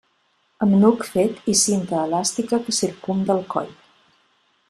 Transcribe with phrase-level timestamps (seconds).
[0.65, 3.73] Amb nuc fet i cinta elàstica que circumda el coll.